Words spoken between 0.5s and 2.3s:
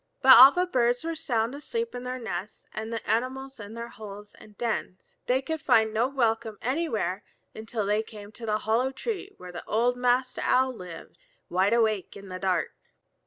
the birds were sound asleep in their